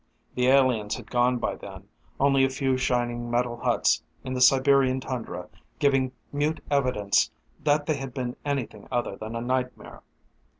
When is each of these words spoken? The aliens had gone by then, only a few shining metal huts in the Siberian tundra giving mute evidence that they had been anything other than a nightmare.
The 0.33 0.47
aliens 0.47 0.95
had 0.95 1.11
gone 1.11 1.37
by 1.37 1.55
then, 1.57 1.87
only 2.19 2.43
a 2.43 2.49
few 2.49 2.75
shining 2.75 3.29
metal 3.29 3.57
huts 3.57 4.01
in 4.23 4.33
the 4.33 4.41
Siberian 4.41 4.99
tundra 4.99 5.47
giving 5.77 6.11
mute 6.31 6.59
evidence 6.71 7.29
that 7.63 7.85
they 7.85 7.97
had 7.97 8.11
been 8.11 8.35
anything 8.43 8.87
other 8.91 9.15
than 9.15 9.35
a 9.35 9.41
nightmare. 9.41 10.01